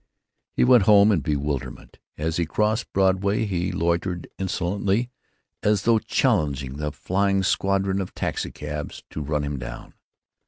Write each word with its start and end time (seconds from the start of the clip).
He 0.51 0.63
went 0.63 0.85
home 0.85 1.11
in 1.11 1.19
bewilderment. 1.19 1.99
As 2.17 2.37
he 2.37 2.47
crossed 2.47 2.91
Broadway 2.91 3.45
he 3.45 3.71
loitered 3.71 4.27
insolently, 4.39 5.11
as 5.61 5.83
though 5.83 5.99
challenging 5.99 6.77
the 6.77 6.91
flying 6.91 7.43
squadron 7.43 8.01
of 8.01 8.15
taxicabs 8.15 9.03
to 9.11 9.21
run 9.21 9.43
him 9.43 9.59
down. 9.59 9.93